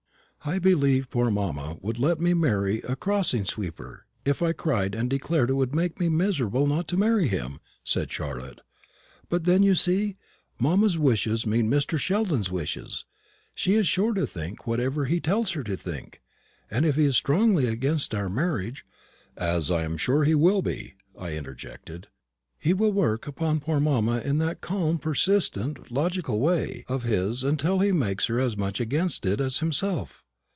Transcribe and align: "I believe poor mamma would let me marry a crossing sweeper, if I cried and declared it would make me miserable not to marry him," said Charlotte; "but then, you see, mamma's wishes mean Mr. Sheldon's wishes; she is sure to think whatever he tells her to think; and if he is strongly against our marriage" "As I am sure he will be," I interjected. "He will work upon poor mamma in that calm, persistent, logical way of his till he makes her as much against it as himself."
"I 0.43 0.57
believe 0.57 1.11
poor 1.11 1.29
mamma 1.29 1.77
would 1.81 1.99
let 1.99 2.19
me 2.19 2.33
marry 2.33 2.79
a 2.81 2.95
crossing 2.95 3.45
sweeper, 3.45 4.07
if 4.25 4.41
I 4.41 4.53
cried 4.53 4.95
and 4.95 5.07
declared 5.07 5.51
it 5.51 5.53
would 5.53 5.75
make 5.75 5.99
me 5.99 6.09
miserable 6.09 6.65
not 6.65 6.87
to 6.87 6.97
marry 6.97 7.27
him," 7.27 7.59
said 7.83 8.11
Charlotte; 8.11 8.61
"but 9.29 9.43
then, 9.43 9.61
you 9.61 9.75
see, 9.75 10.17
mamma's 10.59 10.97
wishes 10.97 11.45
mean 11.45 11.69
Mr. 11.69 11.99
Sheldon's 11.99 12.49
wishes; 12.49 13.05
she 13.53 13.75
is 13.75 13.87
sure 13.87 14.15
to 14.15 14.25
think 14.25 14.65
whatever 14.65 15.05
he 15.05 15.19
tells 15.19 15.51
her 15.51 15.61
to 15.63 15.77
think; 15.77 16.23
and 16.71 16.87
if 16.87 16.95
he 16.95 17.05
is 17.05 17.15
strongly 17.17 17.67
against 17.67 18.15
our 18.15 18.27
marriage" 18.27 18.83
"As 19.55 19.69
I 19.69 19.83
am 19.83 19.95
sure 19.95 20.23
he 20.23 20.33
will 20.33 20.63
be," 20.63 20.95
I 21.15 21.33
interjected. 21.37 22.07
"He 22.57 22.73
will 22.73 22.91
work 22.93 23.27
upon 23.27 23.59
poor 23.59 23.79
mamma 23.79 24.21
in 24.21 24.39
that 24.39 24.59
calm, 24.59 24.97
persistent, 24.97 25.91
logical 25.91 26.39
way 26.39 26.83
of 26.87 27.03
his 27.03 27.45
till 27.59 27.77
he 27.77 27.91
makes 27.91 28.25
her 28.25 28.39
as 28.39 28.57
much 28.57 28.79
against 28.79 29.23
it 29.27 29.39
as 29.39 29.59
himself." 29.59 30.23